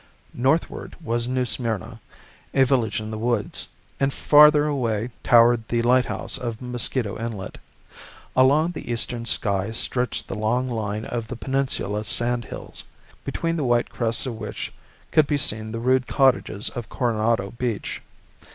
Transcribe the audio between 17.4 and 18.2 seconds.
beach.